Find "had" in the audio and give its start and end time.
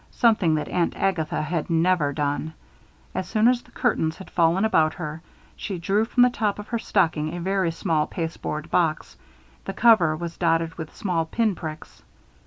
1.43-1.69, 4.17-4.31